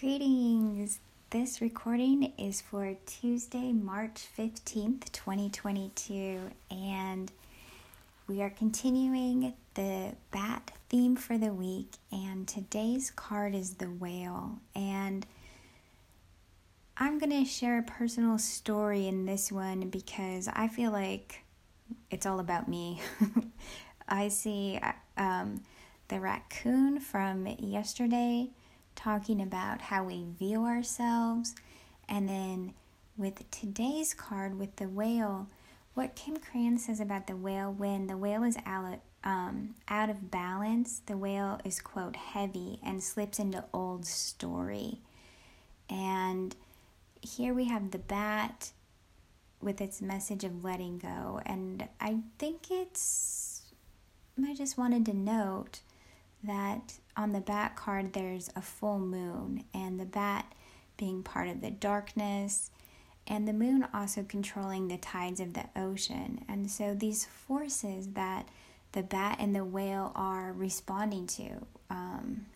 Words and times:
Greetings. 0.00 1.00
This 1.30 1.60
recording 1.60 2.32
is 2.38 2.60
for 2.60 2.94
Tuesday, 3.04 3.72
March 3.72 4.28
15th, 4.38 5.10
2022, 5.10 6.38
and 6.70 7.32
we 8.28 8.40
are 8.40 8.50
continuing 8.50 9.54
the 9.74 10.12
bat 10.30 10.70
theme 10.88 11.16
for 11.16 11.36
the 11.36 11.52
week. 11.52 11.94
And 12.12 12.46
today's 12.46 13.10
card 13.10 13.56
is 13.56 13.74
the 13.74 13.86
whale. 13.86 14.60
And 14.72 15.26
I'm 16.96 17.18
going 17.18 17.32
to 17.32 17.44
share 17.44 17.80
a 17.80 17.82
personal 17.82 18.38
story 18.38 19.08
in 19.08 19.26
this 19.26 19.50
one 19.50 19.90
because 19.90 20.46
I 20.46 20.68
feel 20.68 20.92
like 20.92 21.42
it's 22.12 22.24
all 22.24 22.38
about 22.38 22.68
me. 22.68 23.02
I 24.08 24.28
see 24.28 24.78
um, 25.16 25.64
the 26.06 26.20
raccoon 26.20 27.00
from 27.00 27.48
yesterday 27.58 28.50
talking 28.98 29.40
about 29.40 29.80
how 29.80 30.04
we 30.04 30.26
view 30.38 30.64
ourselves. 30.64 31.54
And 32.08 32.28
then 32.28 32.74
with 33.16 33.48
today's 33.50 34.12
card, 34.12 34.58
with 34.58 34.76
the 34.76 34.88
whale, 34.88 35.48
what 35.94 36.16
Kim 36.16 36.36
Krans 36.36 36.80
says 36.80 37.00
about 37.00 37.26
the 37.26 37.36
whale 37.36 37.72
when 37.72 38.08
the 38.08 38.16
whale 38.16 38.42
is 38.42 38.56
out, 38.66 38.98
um, 39.22 39.74
out 39.88 40.10
of 40.10 40.30
balance, 40.30 41.00
the 41.06 41.16
whale 41.16 41.60
is, 41.64 41.80
quote, 41.80 42.16
heavy 42.16 42.80
and 42.84 43.02
slips 43.02 43.38
into 43.38 43.64
old 43.72 44.04
story. 44.04 45.00
And 45.88 46.54
here 47.20 47.54
we 47.54 47.64
have 47.66 47.92
the 47.92 47.98
bat 47.98 48.72
with 49.60 49.80
its 49.80 50.02
message 50.02 50.44
of 50.44 50.64
letting 50.64 50.98
go. 50.98 51.40
And 51.46 51.88
I 52.00 52.18
think 52.38 52.70
it's, 52.70 53.62
I 54.44 54.54
just 54.54 54.76
wanted 54.78 55.06
to 55.06 55.14
note 55.14 55.80
that 56.44 56.94
on 57.18 57.32
the 57.32 57.40
bat 57.40 57.74
card 57.74 58.12
there's 58.12 58.48
a 58.54 58.62
full 58.62 59.00
moon, 59.00 59.64
and 59.74 59.98
the 59.98 60.06
bat 60.06 60.54
being 60.96 61.22
part 61.22 61.48
of 61.48 61.60
the 61.60 61.70
darkness, 61.70 62.70
and 63.26 63.46
the 63.46 63.52
moon 63.52 63.86
also 63.92 64.22
controlling 64.22 64.88
the 64.88 64.96
tides 64.96 65.40
of 65.40 65.52
the 65.52 65.64
ocean. 65.76 66.44
And 66.48 66.70
so 66.70 66.94
these 66.94 67.24
forces 67.26 68.08
that 68.14 68.48
the 68.92 69.02
bat 69.02 69.36
and 69.38 69.54
the 69.54 69.64
whale 69.64 70.12
are 70.14 70.52
responding 70.52 71.26
to, 71.26 71.66
um, 71.90 72.46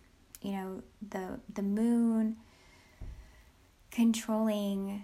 you 0.41 0.53
know, 0.53 0.81
the 1.07 1.39
the 1.53 1.61
moon 1.61 2.37
controlling 3.91 5.03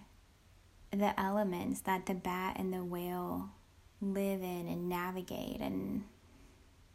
the 0.91 1.19
elements 1.19 1.81
that 1.81 2.07
the 2.07 2.15
bat 2.15 2.55
and 2.57 2.73
the 2.73 2.83
whale 2.83 3.51
live 4.01 4.41
in 4.41 4.67
and 4.67 4.89
navigate 4.89 5.59
and 5.59 6.03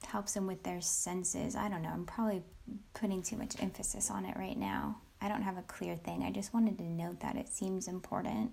helps 0.06 0.34
them 0.34 0.46
with 0.46 0.62
their 0.62 0.80
senses. 0.80 1.56
I 1.56 1.68
don't 1.68 1.82
know. 1.82 1.90
I'm 1.90 2.06
probably 2.06 2.42
putting 2.94 3.22
too 3.22 3.36
much 3.36 3.60
emphasis 3.62 4.10
on 4.10 4.24
it 4.24 4.36
right 4.36 4.56
now. 4.56 4.98
I 5.20 5.28
don't 5.28 5.42
have 5.42 5.56
a 5.56 5.62
clear 5.62 5.96
thing. 5.96 6.22
I 6.22 6.30
just 6.30 6.52
wanted 6.52 6.78
to 6.78 6.84
note 6.84 7.20
that 7.20 7.36
it 7.36 7.48
seems 7.48 7.88
important. 7.88 8.52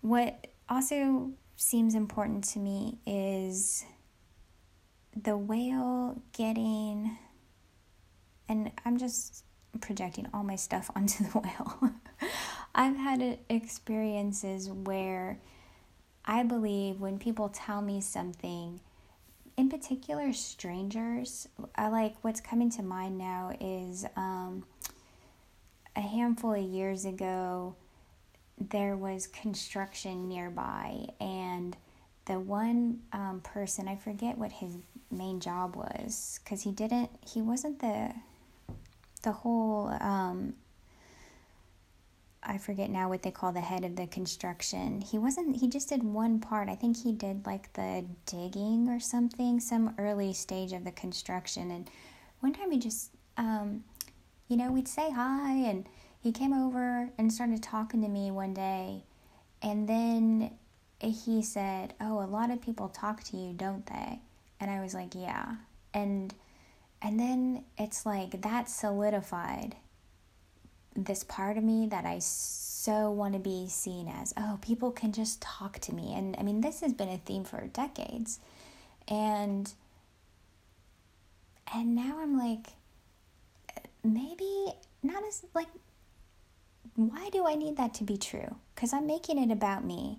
What 0.00 0.48
also 0.68 1.30
seems 1.56 1.94
important 1.94 2.44
to 2.44 2.58
me 2.58 2.98
is 3.06 3.84
the 5.14 5.36
whale 5.36 6.22
getting, 6.32 7.18
and 8.48 8.70
I'm 8.84 8.96
just 8.98 9.44
projecting 9.80 10.26
all 10.32 10.42
my 10.42 10.56
stuff 10.56 10.90
onto 10.96 11.24
the 11.24 11.38
whale. 11.38 11.92
I've 12.74 12.96
had 12.96 13.38
experiences 13.48 14.70
where 14.70 15.38
I 16.24 16.42
believe 16.42 17.00
when 17.00 17.18
people 17.18 17.48
tell 17.48 17.82
me 17.82 18.00
something, 18.00 18.80
in 19.60 19.68
particular 19.68 20.32
strangers 20.32 21.46
i 21.74 21.86
like 21.86 22.14
what's 22.22 22.40
coming 22.40 22.70
to 22.70 22.82
mind 22.82 23.18
now 23.18 23.54
is 23.60 24.06
um, 24.16 24.64
a 25.94 26.00
handful 26.00 26.54
of 26.54 26.62
years 26.62 27.04
ago 27.04 27.74
there 28.58 28.96
was 28.96 29.26
construction 29.26 30.30
nearby 30.30 31.06
and 31.20 31.76
the 32.24 32.40
one 32.40 33.00
um, 33.12 33.38
person 33.44 33.86
i 33.86 33.94
forget 33.94 34.38
what 34.38 34.50
his 34.50 34.78
main 35.10 35.38
job 35.38 35.76
was 35.76 36.40
because 36.42 36.62
he 36.62 36.72
didn't 36.72 37.10
he 37.20 37.42
wasn't 37.42 37.78
the 37.80 38.10
the 39.24 39.32
whole 39.32 39.88
um, 40.00 40.54
I 42.42 42.56
forget 42.58 42.88
now 42.88 43.08
what 43.08 43.22
they 43.22 43.30
call 43.30 43.52
the 43.52 43.60
head 43.60 43.84
of 43.84 43.96
the 43.96 44.06
construction. 44.06 45.02
He 45.02 45.18
wasn't, 45.18 45.56
he 45.56 45.68
just 45.68 45.88
did 45.90 46.02
one 46.02 46.40
part. 46.40 46.68
I 46.68 46.74
think 46.74 47.02
he 47.02 47.12
did 47.12 47.44
like 47.44 47.72
the 47.74 48.06
digging 48.24 48.88
or 48.88 48.98
something, 48.98 49.60
some 49.60 49.94
early 49.98 50.32
stage 50.32 50.72
of 50.72 50.84
the 50.84 50.92
construction. 50.92 51.70
And 51.70 51.90
one 52.40 52.54
time 52.54 52.70
he 52.70 52.78
just, 52.78 53.10
um, 53.36 53.84
you 54.48 54.56
know, 54.56 54.72
we'd 54.72 54.88
say 54.88 55.10
hi 55.10 55.52
and 55.52 55.86
he 56.20 56.32
came 56.32 56.52
over 56.54 57.10
and 57.18 57.32
started 57.32 57.62
talking 57.62 58.00
to 58.02 58.08
me 58.08 58.30
one 58.30 58.54
day. 58.54 59.04
And 59.62 59.86
then 59.86 60.52
he 60.98 61.42
said, 61.42 61.94
Oh, 62.00 62.22
a 62.22 62.26
lot 62.26 62.50
of 62.50 62.62
people 62.62 62.88
talk 62.88 63.22
to 63.24 63.36
you, 63.36 63.52
don't 63.52 63.84
they? 63.86 64.20
And 64.58 64.70
I 64.70 64.80
was 64.80 64.94
like, 64.94 65.14
Yeah. 65.14 65.56
And, 65.92 66.34
and 67.02 67.20
then 67.20 67.64
it's 67.78 68.06
like 68.06 68.42
that 68.42 68.68
solidified 68.70 69.76
this 70.96 71.24
part 71.24 71.56
of 71.56 71.64
me 71.64 71.86
that 71.88 72.04
I 72.04 72.18
so 72.18 73.10
want 73.10 73.34
to 73.34 73.38
be 73.38 73.66
seen 73.68 74.08
as, 74.08 74.32
oh, 74.36 74.58
people 74.62 74.90
can 74.90 75.12
just 75.12 75.40
talk 75.40 75.78
to 75.80 75.94
me. 75.94 76.14
And 76.14 76.36
I 76.38 76.42
mean, 76.42 76.60
this 76.60 76.80
has 76.80 76.92
been 76.92 77.08
a 77.08 77.18
theme 77.18 77.44
for 77.44 77.60
decades. 77.68 78.40
And 79.08 79.72
and 81.72 81.94
now 81.94 82.18
I'm 82.20 82.36
like 82.36 82.68
maybe 84.02 84.66
not 85.02 85.22
as 85.24 85.44
like 85.54 85.68
why 86.96 87.28
do 87.30 87.46
I 87.46 87.54
need 87.54 87.76
that 87.76 87.94
to 87.94 88.04
be 88.04 88.16
true? 88.16 88.56
Cuz 88.76 88.92
I'm 88.92 89.06
making 89.06 89.38
it 89.38 89.52
about 89.52 89.84
me. 89.84 90.18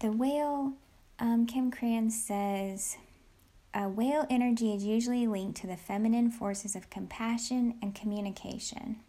The 0.00 0.12
whale 0.12 0.74
um, 1.18 1.46
Kim 1.46 1.70
Krans 1.70 2.12
says 2.12 2.96
a 3.74 3.88
whale 3.88 4.26
energy 4.30 4.74
is 4.74 4.84
usually 4.84 5.26
linked 5.26 5.60
to 5.60 5.66
the 5.66 5.76
feminine 5.76 6.30
forces 6.30 6.74
of 6.74 6.90
compassion 6.90 7.76
and 7.82 7.94
communication. 7.94 9.00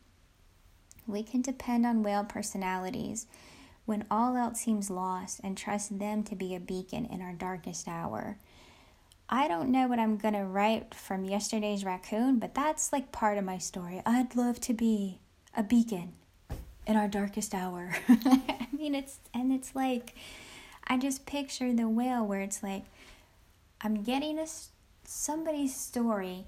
We 1.09 1.23
can 1.23 1.41
depend 1.41 1.85
on 1.85 2.03
whale 2.03 2.23
personalities 2.23 3.25
when 3.85 4.05
all 4.11 4.37
else 4.37 4.61
seems 4.61 4.91
lost 4.91 5.39
and 5.43 5.57
trust 5.57 5.97
them 5.97 6.23
to 6.23 6.35
be 6.35 6.53
a 6.53 6.59
beacon 6.59 7.05
in 7.05 7.21
our 7.21 7.33
darkest 7.33 7.87
hour. 7.87 8.37
I 9.27 9.47
don't 9.47 9.71
know 9.71 9.87
what 9.87 9.99
I'm 9.99 10.17
to 10.17 10.43
write 10.43 10.93
from 10.93 11.25
yesterday's 11.25 11.83
raccoon, 11.83 12.37
but 12.37 12.53
that's 12.53 12.93
like 12.93 13.11
part 13.11 13.37
of 13.37 13.43
my 13.43 13.57
story. 13.57 14.01
I'd 14.05 14.35
love 14.35 14.59
to 14.61 14.73
be 14.73 15.19
a 15.57 15.63
beacon 15.63 16.13
in 16.85 16.95
our 16.95 17.07
darkest 17.07 17.55
hour. 17.55 17.95
I 18.07 18.67
mean, 18.71 18.93
it's, 18.93 19.17
and 19.33 19.51
it's 19.51 19.75
like, 19.75 20.15
I 20.87 20.97
just 20.97 21.25
picture 21.25 21.73
the 21.73 21.87
whale 21.87 22.25
where 22.25 22.41
it's 22.41 22.61
like, 22.61 22.83
I'm 23.81 24.03
getting 24.03 24.37
a, 24.37 24.45
somebody's 25.03 25.75
story 25.75 26.45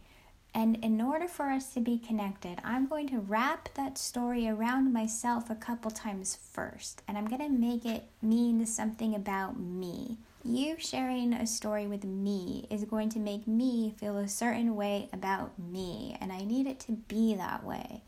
and 0.53 0.83
in 0.83 0.99
order 0.99 1.27
for 1.27 1.49
us 1.49 1.73
to 1.73 1.79
be 1.79 1.97
connected, 1.97 2.59
I'm 2.63 2.87
going 2.87 3.07
to 3.09 3.19
wrap 3.19 3.69
that 3.75 3.97
story 3.97 4.49
around 4.49 4.91
myself 4.91 5.49
a 5.49 5.55
couple 5.55 5.91
times 5.91 6.37
first. 6.51 7.01
And 7.07 7.17
I'm 7.17 7.27
going 7.27 7.41
to 7.41 7.49
make 7.49 7.85
it 7.85 8.03
mean 8.21 8.65
something 8.65 9.15
about 9.15 9.57
me. 9.57 10.17
You 10.43 10.75
sharing 10.77 11.33
a 11.33 11.47
story 11.47 11.87
with 11.87 12.03
me 12.03 12.67
is 12.69 12.83
going 12.83 13.09
to 13.09 13.19
make 13.19 13.47
me 13.47 13.93
feel 13.97 14.17
a 14.17 14.27
certain 14.27 14.75
way 14.75 15.07
about 15.13 15.57
me. 15.57 16.17
And 16.19 16.33
I 16.33 16.43
need 16.43 16.67
it 16.67 16.81
to 16.81 16.93
be 16.93 17.35
that 17.35 17.63
way. 17.63 18.03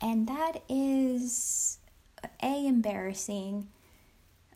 And 0.00 0.28
that 0.28 0.62
is 0.68 1.78
A, 2.40 2.66
embarrassing. 2.66 3.66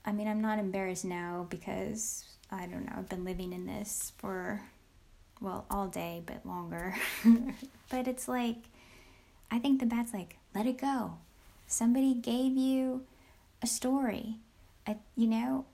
I 0.05 0.13
mean, 0.13 0.29
I'm 0.29 0.41
not 0.41 0.61
embarrassed 0.61 1.05
now 1.05 1.47
because 1.51 2.25
I 2.49 2.67
don't 2.67 2.87
know, 2.87 2.93
I've 2.97 3.09
been 3.09 3.25
living 3.25 3.53
in 3.53 3.67
this 3.67 4.13
for 4.19 4.61
well, 5.43 5.67
all 5.71 5.89
day, 5.89 6.23
but 6.25 6.47
longer. 6.47 6.95
but 7.91 8.07
it's 8.07 8.29
like, 8.29 8.57
I 9.51 9.59
think 9.59 9.81
the 9.81 9.87
bat's 9.87 10.15
like, 10.15 10.37
let 10.55 10.67
it 10.67 10.81
go. 10.81 11.15
Somebody 11.67 12.15
gave 12.15 12.57
you 12.57 13.03
a 13.63 13.67
story, 13.67 14.37
a, 14.87 14.97
you 15.17 15.27
know, 15.27 15.67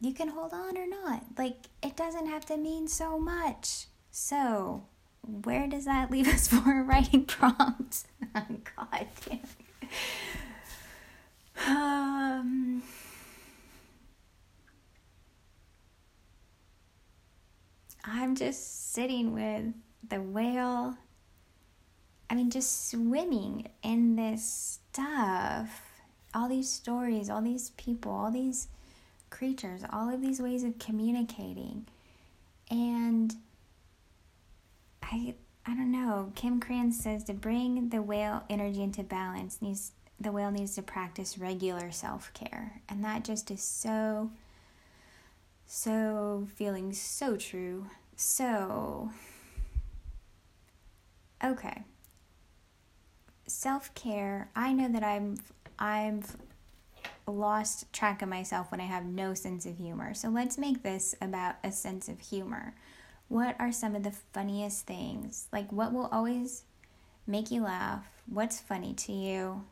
you 0.00 0.12
can 0.12 0.28
hold 0.28 0.52
on 0.52 0.76
or 0.76 0.86
not. 0.86 1.24
Like, 1.36 1.66
it 1.82 1.96
doesn't 1.96 2.26
have 2.26 2.44
to 2.46 2.56
mean 2.56 2.86
so 2.86 3.18
much. 3.18 3.86
So, 4.10 4.84
where 5.22 5.66
does 5.66 5.86
that 5.86 6.10
leave 6.12 6.28
us 6.28 6.48
for 6.48 6.80
a 6.80 6.82
writing 6.82 7.24
prompt? 7.24 8.04
God 8.34 9.06
damn. 9.26 9.40
Um, 11.66 12.82
I'm 18.04 18.34
just 18.34 18.92
sitting 18.92 19.32
with 19.32 19.74
the 20.08 20.20
whale. 20.20 20.96
I 22.30 22.34
mean, 22.34 22.50
just 22.50 22.90
swimming 22.90 23.68
in 23.82 24.16
this 24.16 24.78
stuff. 24.92 25.84
All 26.34 26.48
these 26.48 26.68
stories, 26.68 27.30
all 27.30 27.42
these 27.42 27.70
people, 27.70 28.12
all 28.12 28.30
these 28.30 28.68
creatures, 29.30 29.82
all 29.92 30.12
of 30.12 30.20
these 30.20 30.40
ways 30.40 30.62
of 30.62 30.78
communicating. 30.78 31.86
And 32.70 33.34
I 35.02 35.34
I 35.66 35.74
don't 35.74 35.92
know. 35.92 36.32
Kim 36.34 36.60
Krans 36.60 36.94
says 36.94 37.24
to 37.24 37.34
bring 37.34 37.90
the 37.90 38.00
whale 38.00 38.44
energy 38.48 38.82
into 38.82 39.02
balance 39.02 39.60
needs 39.60 39.92
the 40.20 40.32
whale 40.32 40.50
needs 40.50 40.74
to 40.74 40.82
practice 40.82 41.38
regular 41.38 41.92
self-care. 41.92 42.80
And 42.88 43.04
that 43.04 43.22
just 43.24 43.50
is 43.50 43.62
so 43.62 44.30
so 45.68 46.48
feeling 46.56 46.92
so 46.92 47.36
true. 47.36 47.86
So 48.16 49.10
okay. 51.44 51.84
Self-care, 53.46 54.50
I 54.56 54.72
know 54.72 54.88
that 54.88 55.04
I'm 55.04 55.36
I've 55.78 56.36
lost 57.26 57.92
track 57.92 58.22
of 58.22 58.28
myself 58.28 58.70
when 58.70 58.80
I 58.80 58.84
have 58.84 59.04
no 59.04 59.34
sense 59.34 59.66
of 59.66 59.76
humor. 59.76 60.14
So 60.14 60.28
let's 60.28 60.58
make 60.58 60.82
this 60.82 61.14
about 61.20 61.56
a 61.62 61.70
sense 61.70 62.08
of 62.08 62.18
humor. 62.18 62.74
What 63.28 63.54
are 63.58 63.70
some 63.70 63.94
of 63.94 64.02
the 64.02 64.14
funniest 64.32 64.86
things? 64.86 65.48
Like, 65.52 65.70
what 65.70 65.92
will 65.92 66.06
always 66.06 66.64
make 67.26 67.50
you 67.50 67.62
laugh? 67.62 68.06
What's 68.26 68.58
funny 68.58 68.94
to 68.94 69.12
you? 69.12 69.64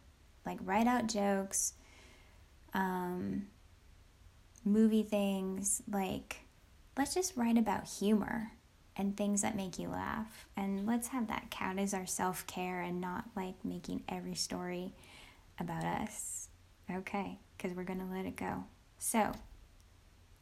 Like, 0.44 0.58
write 0.62 0.86
out 0.86 1.06
jokes, 1.06 1.72
um, 2.74 3.46
movie 4.66 5.02
things. 5.02 5.82
Like, 5.90 6.40
let's 6.98 7.14
just 7.14 7.36
write 7.36 7.56
about 7.56 7.86
humor 7.86 8.52
and 8.96 9.16
things 9.16 9.42
that 9.42 9.56
make 9.56 9.78
you 9.78 9.88
laugh. 9.88 10.46
And 10.56 10.86
let's 10.86 11.08
have 11.08 11.28
that 11.28 11.50
count 11.50 11.78
as 11.78 11.94
our 11.94 12.06
self 12.06 12.46
care 12.46 12.82
and 12.82 13.00
not 13.00 13.24
like 13.34 13.54
making 13.64 14.02
every 14.08 14.34
story 14.34 14.92
about 15.58 15.84
us. 15.84 16.48
Okay, 16.90 17.38
because 17.56 17.74
we're 17.76 17.84
going 17.84 18.00
to 18.00 18.14
let 18.14 18.26
it 18.26 18.36
go. 18.36 18.64
So, 18.98 19.32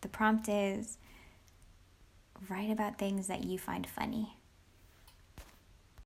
the 0.01 0.09
prompt 0.09 0.49
is 0.49 0.99
write 2.49 2.71
about 2.71 2.99
things 2.99 3.27
that 3.29 3.45
you 3.45 3.59
find 3.59 3.87
funny. 3.87 4.37